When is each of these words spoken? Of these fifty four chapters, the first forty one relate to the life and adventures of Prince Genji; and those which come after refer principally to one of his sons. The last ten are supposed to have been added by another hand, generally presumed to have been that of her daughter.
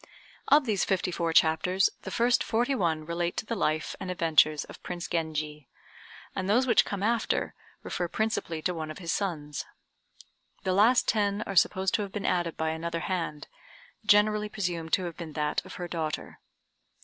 Of 0.47 0.65
these 0.65 0.83
fifty 0.83 1.11
four 1.11 1.31
chapters, 1.31 1.91
the 2.01 2.09
first 2.09 2.43
forty 2.43 2.73
one 2.73 3.05
relate 3.05 3.37
to 3.37 3.45
the 3.45 3.53
life 3.55 3.95
and 3.99 4.09
adventures 4.09 4.63
of 4.63 4.81
Prince 4.81 5.07
Genji; 5.07 5.69
and 6.35 6.49
those 6.49 6.65
which 6.65 6.85
come 6.85 7.03
after 7.03 7.53
refer 7.83 8.07
principally 8.07 8.63
to 8.63 8.73
one 8.73 8.89
of 8.89 8.97
his 8.97 9.11
sons. 9.11 9.63
The 10.63 10.73
last 10.73 11.07
ten 11.07 11.43
are 11.43 11.55
supposed 11.55 11.93
to 11.93 12.01
have 12.01 12.11
been 12.11 12.25
added 12.25 12.57
by 12.57 12.69
another 12.69 13.01
hand, 13.01 13.47
generally 14.03 14.49
presumed 14.49 14.91
to 14.93 15.03
have 15.05 15.17
been 15.17 15.33
that 15.33 15.63
of 15.67 15.75
her 15.75 15.87
daughter. 15.87 16.39